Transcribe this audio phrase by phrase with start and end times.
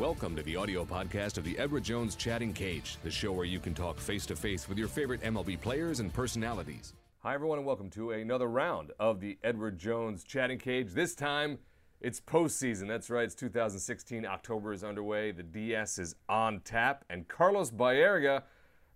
[0.00, 3.60] Welcome to the audio podcast of the Edward Jones Chatting Cage, the show where you
[3.60, 6.94] can talk face to face with your favorite MLB players and personalities.
[7.18, 10.92] Hi, everyone, and welcome to another round of the Edward Jones Chatting Cage.
[10.92, 11.58] This time,
[12.00, 12.88] it's postseason.
[12.88, 14.24] That's right, it's 2016.
[14.24, 15.32] October is underway.
[15.32, 18.44] The DS is on tap, and Carlos Baerga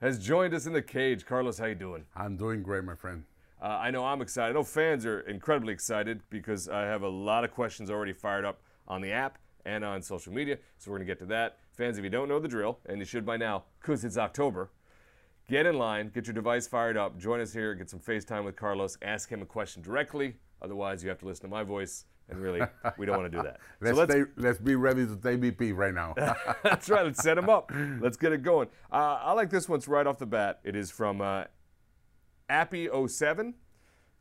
[0.01, 1.27] has joined us in the cage.
[1.27, 2.07] Carlos, how you doing?
[2.17, 3.25] I'm doing great, my friend.
[3.61, 4.53] Uh, I know I'm excited.
[4.53, 8.47] I know fans are incredibly excited because I have a lot of questions already fired
[8.47, 10.59] up on the app and on social media.
[10.79, 11.59] So we're going to get to that.
[11.73, 14.71] Fans, if you don't know the drill, and you should by now, because it's October,
[15.49, 18.57] get in line, get your device fired up, join us here, get some FaceTime with
[18.57, 20.37] Carlos, ask him a question directly.
[20.63, 22.05] Otherwise, you have to listen to my voice.
[22.31, 22.63] And really,
[22.97, 23.61] we don't want to do that.
[23.83, 26.15] let's, so let's, stay, let's be ready to take BP right now.
[26.63, 27.05] That's right.
[27.05, 27.71] Let's set him up.
[28.01, 28.69] Let's get it going.
[28.91, 30.61] Uh, I like this one right off the bat.
[30.65, 31.45] It is from uh,
[32.49, 33.53] Appy07.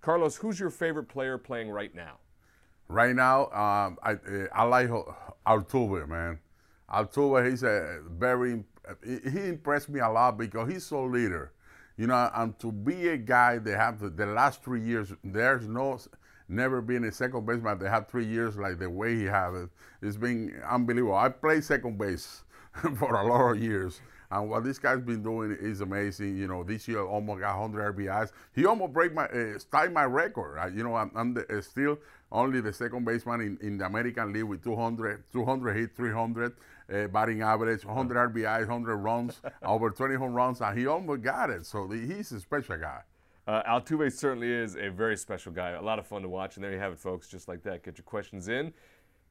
[0.02, 2.18] Carlos, who's your favorite player playing right now?
[2.94, 4.88] Right now, um, I uh, I like
[5.48, 6.38] Altuve, man.
[6.88, 8.64] Altuve, he's a very
[9.04, 11.54] he impressed me a lot because he's so leader.
[11.98, 15.68] You know, and to be a guy that have the, the last three years, there's
[15.68, 16.00] no
[16.48, 19.70] never been a second baseman that had three years like the way he have it.
[20.04, 21.16] It's been unbelievable.
[21.16, 22.44] I played second base
[22.98, 24.02] for a lot of years.
[24.34, 26.36] And what this guy's been doing is amazing.
[26.38, 28.32] You know, this year almost got 100 RBIs.
[28.56, 30.56] He almost break my, uh, tied my record.
[30.56, 30.74] Right?
[30.74, 32.00] You know, I'm, I'm the, uh, still
[32.32, 36.54] only the second baseman in, in the American League with 200, 200 hit, 300
[36.92, 41.52] uh, batting average, 100 RBIs, 100 runs, over 20 home runs, and he almost got
[41.52, 41.64] it.
[41.68, 43.02] So the, he's a special guy.
[43.46, 45.72] Uh, Altuve certainly is a very special guy.
[45.72, 46.56] A lot of fun to watch.
[46.56, 47.28] And there you have it, folks.
[47.28, 47.84] Just like that.
[47.84, 48.74] Get your questions in.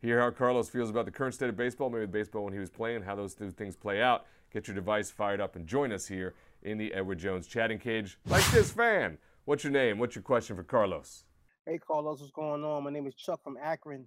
[0.01, 2.59] Hear how Carlos feels about the current state of baseball, maybe the baseball when he
[2.59, 4.27] was playing, how those two things play out.
[4.53, 8.19] Get your device fired up and join us here in the Edward Jones chatting cage.
[8.27, 9.17] Like this fan.
[9.47, 9.99] What's your name?
[9.99, 11.25] What's your question for Carlos?
[11.65, 12.85] Hey, Carlos, what's going on?
[12.85, 14.07] My name is Chuck from Akron.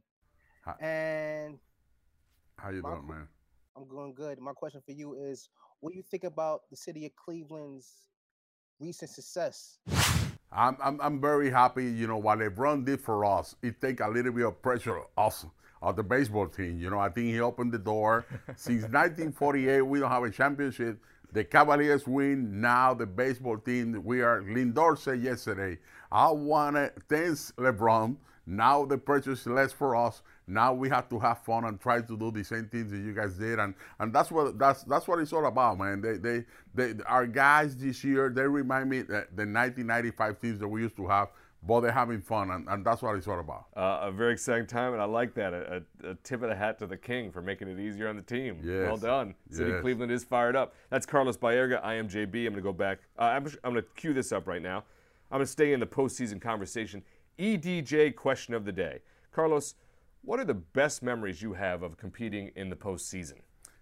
[0.66, 0.76] Hi.
[0.80, 1.58] And
[2.58, 3.28] how you doing, man?
[3.76, 4.40] I'm going good.
[4.40, 7.92] My question for you is, what do you think about the city of Cleveland's
[8.80, 9.80] recent success?
[10.52, 11.86] I'm, I'm, I'm very happy.
[11.86, 15.44] You know, what LeBron did for us, it take a little bit of pressure off
[15.81, 16.80] of the baseball team.
[16.80, 18.25] You know, I think he opened the door.
[18.56, 21.00] Since 1948, we don't have a championship.
[21.31, 22.62] The Cavaliers win.
[22.62, 25.78] Now the baseball team, we are, Lindor said yesterday,
[26.12, 28.16] I want to thank LeBron.
[28.47, 30.22] Now the pressure is less for us.
[30.47, 33.13] Now we have to have fun and try to do the same things that you
[33.13, 36.02] guys did, and and that's what that's that's what it's all about, man.
[36.02, 40.68] They they, they our guys this year they remind me that the 1995 teams that
[40.68, 41.30] we used to have
[41.68, 43.66] but they're having fun, and, and that's what it's all about.
[43.76, 45.53] Uh, a very exciting time, and I like that.
[45.53, 48.16] A, a, a, tip of the hat to the king for making it easier on
[48.16, 48.59] the team.
[48.64, 48.86] Yes.
[48.86, 49.36] Well done.
[49.50, 49.81] City yes.
[49.81, 50.75] Cleveland is fired up.
[50.90, 51.84] That's Carlos Baerga.
[51.84, 52.25] I am JB.
[52.25, 53.00] I'm going to go back.
[53.18, 54.84] Uh, I'm, I'm going to cue this up right now.
[55.31, 57.02] I'm going to stay in the postseason conversation.
[57.40, 59.00] EDJ question of the day.
[59.31, 59.75] Carlos,
[60.22, 63.40] what are the best memories you have of competing in the postseason?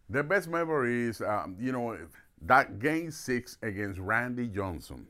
[0.09, 1.97] The best memory is, um, you know,
[2.41, 5.07] that game six against Randy Johnson.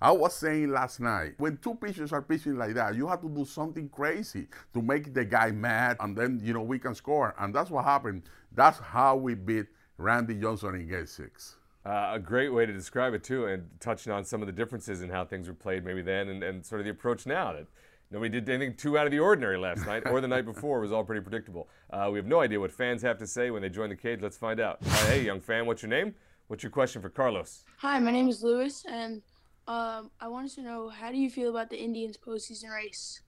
[0.00, 3.28] I was saying last night, when two pitchers are pitching like that, you have to
[3.28, 7.34] do something crazy to make the guy mad, and then you know we can score.
[7.38, 8.22] And that's what happened.
[8.52, 9.66] That's how we beat
[9.98, 11.56] Randy Johnson in Game Six.
[11.86, 15.02] Uh, a great way to describe it too, and touching on some of the differences
[15.02, 17.66] in how things were played maybe then, and, and sort of the approach now that
[18.10, 20.78] nobody did anything too out of the ordinary last night or the night before.
[20.78, 21.68] It was all pretty predictable.
[21.90, 24.20] Uh, we have no idea what fans have to say when they join the cage.
[24.22, 24.78] Let's find out.
[24.84, 26.14] Uh, hey, young fan, what's your name?
[26.48, 27.64] What's your question for Carlos?
[27.78, 29.22] Hi, my name is Lewis, and
[29.66, 33.20] um, I wanted to know how do you feel about the Indians postseason race?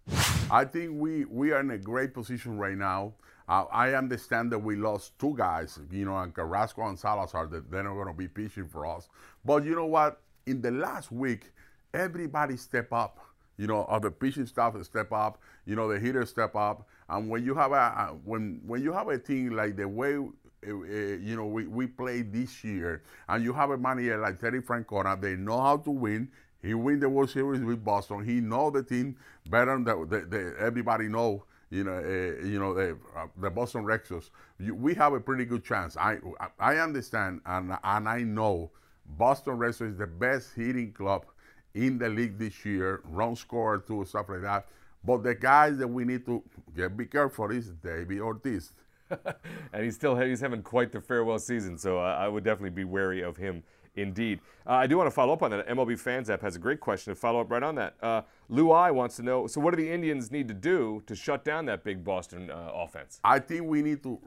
[0.51, 3.15] I think we we are in a great position right now.
[3.49, 7.71] Uh, I understand that we lost two guys, you know, and Carrasco and Salazar, that
[7.71, 9.09] they're not going to be pitching for us.
[9.45, 10.21] But you know what?
[10.47, 11.53] In the last week,
[11.95, 13.21] everybody step up.
[13.57, 15.41] You know, other pitching staff step up.
[15.65, 16.87] You know, the hitters step up.
[17.09, 20.19] And when you have a when when you have a team like the way
[20.67, 25.21] you know, we, we played this year, and you have a manager like Terry Francona,
[25.21, 26.29] they know how to win.
[26.63, 28.25] He win the World Series with Boston.
[28.25, 29.17] He know the team
[29.49, 31.45] better than the, the, everybody know.
[31.69, 34.31] You know, uh, you know the, uh, the Boston Red Sox.
[34.61, 35.97] We have a pretty good chance.
[35.97, 36.19] I
[36.61, 38.71] I understand and and I know
[39.19, 41.27] Boston Red Sox is the best hitting club
[41.75, 43.01] in the league this year.
[43.05, 44.67] Run score too, stuff like that.
[45.05, 46.43] But the guys that we need to
[46.75, 48.73] get be careful is David Ortiz.
[49.73, 53.23] and he's still he's having quite the farewell season, so I would definitely be wary
[53.23, 53.63] of him
[53.97, 54.41] indeed.
[54.67, 55.67] Uh, I do want to follow up on that.
[55.69, 57.97] MLB Fans app has a great question to follow up right on that.
[58.03, 61.15] Uh, Lou I wants to know so, what do the Indians need to do to
[61.15, 63.21] shut down that big Boston uh, offense?
[63.25, 64.21] I think we need to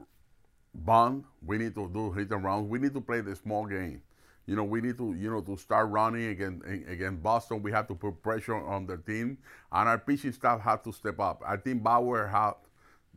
[0.74, 1.24] bond.
[1.44, 2.68] We need to do hit and runs.
[2.68, 4.02] We need to play the small game.
[4.46, 7.62] You know, we need to, you know, to start running against against Boston.
[7.62, 9.38] We have to put pressure on the team,
[9.70, 11.42] and our pitching staff have to step up.
[11.46, 12.54] I think Bauer have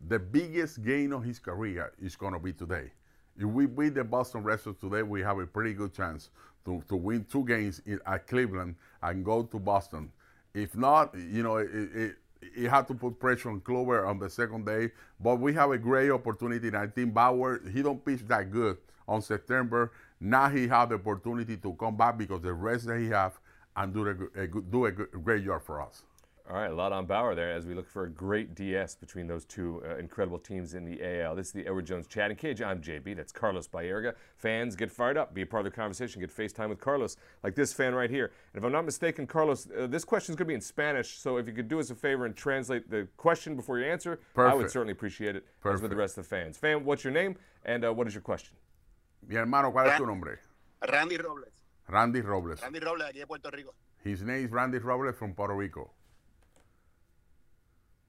[0.08, 2.92] the biggest gain of his career is going to be today.
[3.38, 6.30] if we beat the Boston Red Sox today, we have a pretty good chance
[6.66, 10.12] to, to win two games in, at Cleveland and go to Boston.
[10.54, 12.16] If not, you know, it, it,
[12.56, 14.92] it had to put pressure on Kluber on the second day.
[15.20, 18.78] But we have a great opportunity, and I think Bauer, he don't pitch that good
[19.08, 19.92] on September.
[20.20, 23.40] Now he have the opportunity to come back because the rest that he have
[23.76, 26.04] and do a, a, do a great job for us.
[26.50, 29.28] All right, a lot on Bauer there as we look for a great DS between
[29.28, 31.36] those two uh, incredible teams in the AL.
[31.36, 32.62] This is the Edward Jones Chatting Cage.
[32.62, 33.16] I'm JB.
[33.16, 34.14] That's Carlos Baerga.
[34.36, 35.34] Fans, get fired up.
[35.34, 36.20] Be a part of the conversation.
[36.20, 38.34] Get FaceTime with Carlos, like this fan right here.
[38.54, 41.18] And if I'm not mistaken, Carlos, uh, this question is going to be in Spanish.
[41.18, 44.20] So if you could do us a favor and translate the question before you answer,
[44.36, 44.54] Perfect.
[44.54, 45.76] I would certainly appreciate it, Perfect.
[45.78, 46.58] as with the rest of the fans.
[46.58, 48.54] Fan, what's your name and uh, what is your question?
[49.26, 50.40] Mi hermano, ¿cuál es tu nombre?
[50.92, 51.54] Randy Robles.
[51.88, 52.62] Randy Robles.
[52.62, 53.74] Randy Robles, aquí de Puerto Rico.
[54.04, 55.92] His name is Randy Robles from Puerto Rico.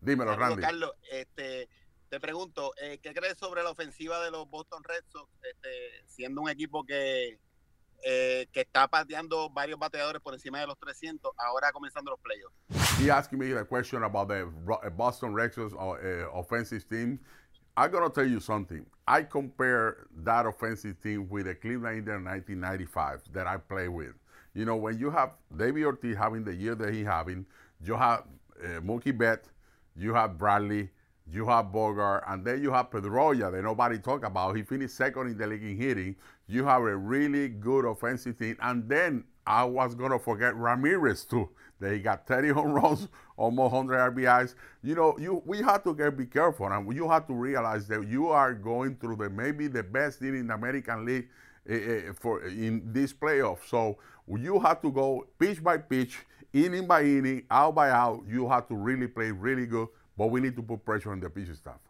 [0.05, 0.63] Dímelo, Randy.
[0.63, 1.69] Carlos, este,
[2.09, 6.43] te pregunto, eh, ¿qué crees sobre la ofensiva de los Boston Red Sox, este, siendo
[6.43, 7.39] un equipo que,
[8.05, 13.01] eh, que está pateando varios bateadores por encima de los 300, ahora comenzando los playoffs?
[13.01, 14.45] He asked me a question about the
[14.91, 17.19] Boston Red Sox uh, offensive team.
[17.77, 18.87] I'm going to tell you something.
[19.07, 24.15] I compare that offensive team with the Cleveland Indians 1995 that I play with.
[24.55, 27.45] You know, when you have David Ortiz having the year that he's having,
[27.83, 28.23] you have
[28.63, 29.49] uh, Mookie Betts,
[29.97, 30.91] you have Bradley,
[31.27, 34.57] you have Bogart, and then you have Pedroia that nobody talk about.
[34.57, 36.17] He finished second in the league in hitting.
[36.47, 38.57] You have a really good offensive team.
[38.61, 41.49] And then I was going to forget Ramirez, too.
[41.81, 44.55] That he got 30 home runs, almost 100 RBIs.
[44.83, 48.07] You know, you we have to get be careful, and you have to realize that
[48.07, 51.29] you are going through the maybe the best team in the American League
[51.69, 53.59] uh, for in this playoff.
[53.67, 53.99] So
[54.29, 56.19] you have to go pitch by pitch
[56.55, 59.89] inning by inning, out by out, you have to really play really good.
[60.17, 61.81] But we need to put pressure on the pitching staff.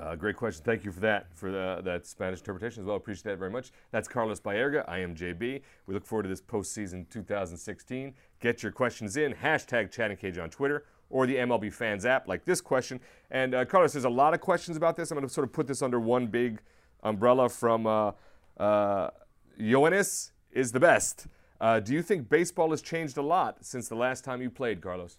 [0.00, 0.64] Uh, great question.
[0.64, 2.96] Thank you for that, for the, that Spanish interpretation as well.
[2.96, 3.72] Appreciate that very much.
[3.90, 4.84] That's Carlos Baerga.
[4.86, 5.62] I am JB.
[5.86, 8.14] We look forward to this postseason 2016.
[8.40, 9.32] Get your questions in.
[9.34, 13.00] Hashtag Chatting Cage on Twitter or the MLB Fans app, like this question.
[13.30, 15.10] And uh, Carlos, there's a lot of questions about this.
[15.10, 16.60] I'm going to sort of put this under one big
[17.02, 18.12] umbrella from uh,
[18.58, 19.10] uh,
[19.58, 21.26] Ioannis is the best.
[21.60, 24.80] Uh, do you think baseball has changed a lot since the last time you played,
[24.80, 25.18] Carlos?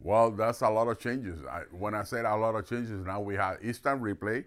[0.00, 1.40] Well, that's a lot of changes.
[1.44, 4.44] I, when I said a lot of changes, now we have instant replay.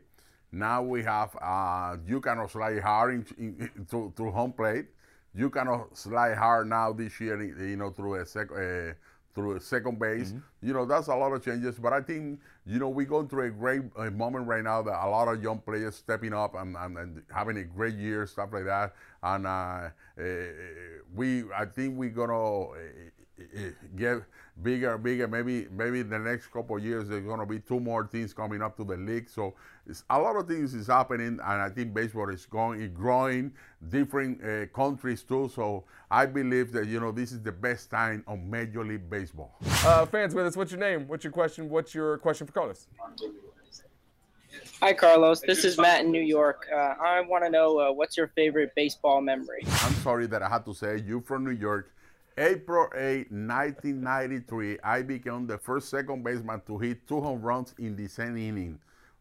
[0.51, 4.86] Now we have uh, you cannot slide hard in, in, to, to home plate.
[5.36, 8.96] You cannot slide hard now this year, you know, through a second.
[9.35, 10.30] Through second base.
[10.30, 10.68] Mm-hmm.
[10.68, 11.80] You know, that's a lot of changes.
[11.80, 15.06] But I think, you know, we're going through a great uh, moment right now that
[15.06, 18.50] a lot of young players stepping up and, and, and having a great year, stuff
[18.53, 18.94] like that.
[19.24, 19.89] And uh,
[20.19, 20.24] uh,
[21.15, 23.23] we, I think we're going to
[23.95, 24.21] get
[24.62, 25.27] bigger, bigger.
[25.27, 28.62] Maybe, maybe the next couple of years there's going to be two more teams coming
[28.62, 29.30] up to the league.
[29.30, 29.56] So
[29.88, 33.51] it's, a lot of things is happening, and I think baseball is going, is growing,
[33.89, 35.51] different uh, countries too.
[35.53, 39.56] So I believe that you know this is the best time of Major League Baseball.
[39.86, 41.07] Uh, fans with us, what's your name?
[41.07, 41.69] What's your question?
[41.69, 42.88] What's your question for Carlos?
[44.81, 45.41] Hi, Carlos.
[45.41, 46.68] This is Matt in New York.
[46.71, 49.63] Uh, I want to know uh, what's your favorite baseball memory?
[49.65, 51.93] I'm sorry that I had to say you from New York.
[52.38, 57.95] April 8, 1993, I became the first second baseman to hit two home runs in
[57.95, 58.80] the same inning.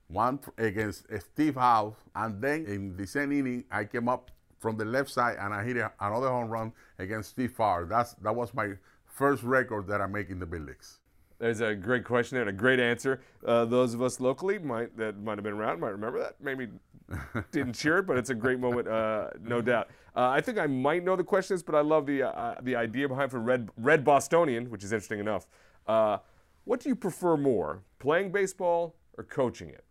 [0.09, 4.85] One against Steve Howe, and then in the same inning, I came up from the
[4.87, 7.85] left side and I hit another home run against Steve Farr.
[7.85, 8.73] That's that was my
[9.05, 10.99] first record that I make in the big leagues.
[11.43, 13.21] There's a great question there and a great answer.
[13.45, 16.37] Uh, those of us locally might that might have been around might remember that.
[16.41, 16.69] Maybe
[17.51, 19.89] didn't cheer it, but it's a great moment, uh, no doubt.
[20.15, 23.09] Uh, I think I might know the questions, but I love the uh, the idea
[23.09, 25.49] behind for red red Bostonian, which is interesting enough.
[25.89, 26.19] Uh,
[26.63, 29.85] what do you prefer more, playing baseball or coaching it?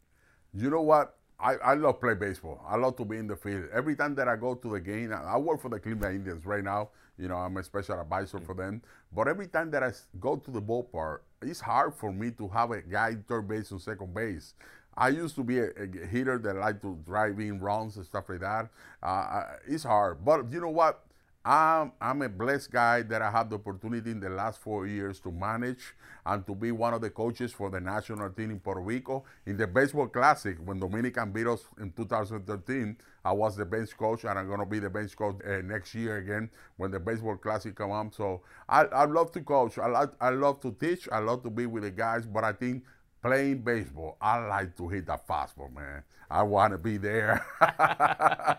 [0.54, 1.18] You know what?
[1.38, 2.64] I, I love play baseball.
[2.66, 3.66] I love to be in the field.
[3.74, 6.64] Every time that I go to the game, I work for the Cleveland Indians right
[6.64, 6.92] now.
[7.22, 8.46] You know, I'm a special advisor mm-hmm.
[8.48, 8.82] for them.
[9.14, 12.72] But every time that I go to the ballpark, it's hard for me to have
[12.72, 14.56] a guy third base and second base.
[14.98, 18.28] I used to be a, a hitter that liked to drive in runs and stuff
[18.28, 18.70] like that.
[19.02, 21.06] Uh, it's hard, but you know what?
[21.44, 25.20] I'm, I'm a blessed guy that I had the opportunity in the last four years
[25.22, 28.82] to manage and to be one of the coaches for the national team in Puerto
[28.82, 29.24] Rico.
[29.48, 32.96] In the Baseball Classic, when Dominican beat us in 2013,
[33.26, 35.96] I was the bench coach, and I'm going to be the bench coach uh, next
[35.96, 38.14] year again when the Baseball Classic come up.
[38.14, 39.80] So I, I love to coach.
[39.80, 41.10] I, like, I love to teach.
[41.12, 42.84] I love to be with the guys, but I think
[43.22, 46.04] playing baseball, I like to hit that fastball, man.
[46.30, 47.46] I want to be there.
[47.62, 48.56] yeah.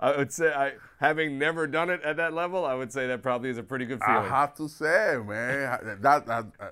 [0.00, 3.22] I would say, I, having never done it at that level, I would say that
[3.22, 4.22] probably is a pretty good feeling.
[4.22, 6.68] I have to say, man, that, that uh,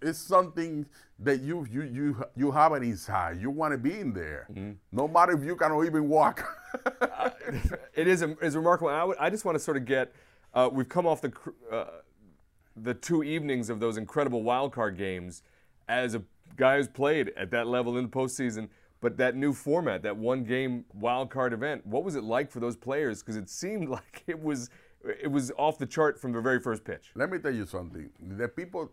[0.00, 0.86] it's something
[1.18, 3.40] that you you you you have it inside.
[3.40, 4.72] You want to be in there, mm-hmm.
[4.92, 6.44] no matter if you cannot even walk.
[7.00, 7.30] uh,
[7.94, 8.90] it is is remarkable.
[8.90, 10.12] I, would, I just want to sort of get.
[10.52, 11.32] Uh, we've come off the
[11.70, 11.84] uh,
[12.76, 15.42] the two evenings of those incredible wild card games
[15.88, 16.22] as a
[16.56, 18.68] guy who's played at that level in the postseason.
[19.00, 22.60] But that new format, that one game wild card event, what was it like for
[22.60, 23.22] those players?
[23.22, 24.70] Because it seemed like it was
[25.02, 27.10] it was off the chart from the very first pitch.
[27.14, 28.10] Let me tell you something.
[28.36, 28.92] The people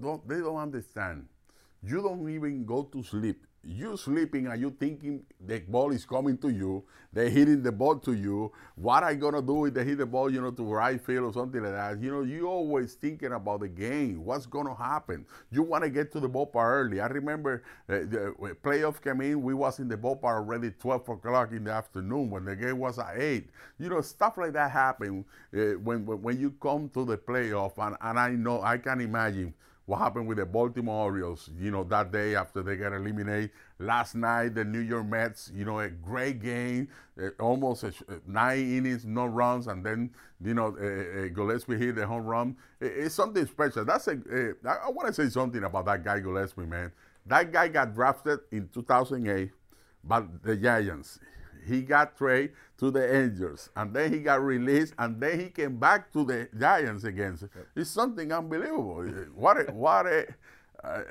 [0.00, 1.26] don't they don't understand.
[1.82, 6.36] You don't even go to sleep you sleeping and you thinking the ball is coming
[6.38, 8.50] to you, they're hitting the ball to you.
[8.74, 11.32] What I gonna do if they hit the ball, you know, to right field or
[11.32, 12.00] something like that?
[12.00, 14.24] You know, you always thinking about the game.
[14.24, 15.26] What's gonna happen?
[15.50, 17.00] You want to get to the ballpark early.
[17.00, 19.42] I remember uh, the playoff came in.
[19.42, 22.98] We was in the ballpark already 12 o'clock in the afternoon when the game was
[22.98, 23.50] at eight.
[23.78, 27.72] You know, stuff like that happen uh, when, when when you come to the playoff,
[27.78, 29.54] and, and I know I can imagine
[29.86, 33.50] what happened with the Baltimore Orioles, you know, that day after they got eliminated.
[33.78, 36.88] Last night, the New York Mets, you know, a great game,
[37.20, 40.10] uh, almost a, uh, nine innings, no runs, and then,
[40.42, 42.56] you know, uh, Gillaspie hit the home run.
[42.80, 43.84] It, it's something special.
[43.84, 44.18] That's a.
[44.64, 46.92] I want to say something about that guy, Gillaspie, man.
[47.26, 49.50] That guy got drafted in 2008
[50.04, 51.18] by the Giants
[51.66, 55.78] he got traded to the Angels, and then he got released, and then he came
[55.78, 57.38] back to the Giants again.
[57.76, 59.04] It's something unbelievable.
[59.34, 60.26] What a, what a,
[60.82, 61.02] uh,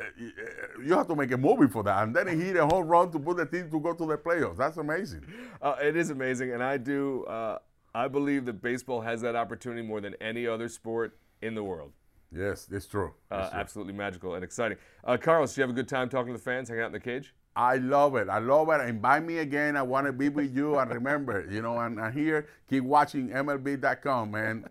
[0.83, 3.11] you have to make a movie for that, and then he hit a home run
[3.11, 4.57] to put the team to go to the playoffs.
[4.57, 5.25] That's amazing.
[5.61, 7.23] Uh, it is amazing, and I do.
[7.25, 7.59] Uh,
[7.93, 11.91] I believe that baseball has that opportunity more than any other sport in the world.
[12.33, 13.13] Yes, it's true.
[13.29, 13.59] Uh, true.
[13.59, 14.77] Absolutely magical and exciting.
[15.03, 16.93] Uh, Carlos, do you have a good time talking to the fans, hanging out in
[16.93, 17.33] the cage?
[17.55, 18.29] I love it.
[18.29, 18.81] I love it.
[18.87, 19.75] Invite me again.
[19.75, 20.77] I want to be with you.
[20.77, 24.65] And remember, you know, and, and here, keep watching MLB.com, man.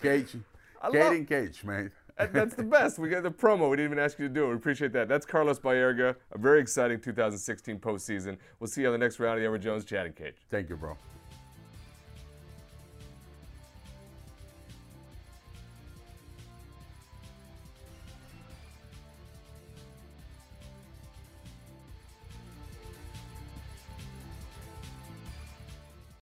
[0.00, 0.36] Cage,
[0.92, 1.90] Kate Cage, man.
[2.18, 2.98] That's the best.
[2.98, 3.70] We got the promo.
[3.70, 4.48] We didn't even ask you to do it.
[4.48, 5.08] We appreciate that.
[5.08, 6.16] That's Carlos Baerga.
[6.32, 8.38] A very exciting 2016 postseason.
[8.58, 10.36] We'll see you on the next round of the Edward Jones Chatting Cage.
[10.50, 10.96] Thank you, bro.